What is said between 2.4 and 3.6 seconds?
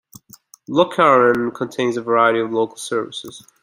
local services.